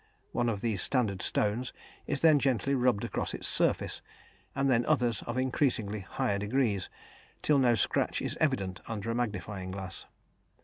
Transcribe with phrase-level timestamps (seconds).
[0.31, 1.73] One of these standard stones
[2.07, 4.01] is then gently rubbed across its surface
[4.55, 6.89] and then others of increasingly higher degrees,
[7.43, 10.07] till no scratch is evident under a magnifying glass.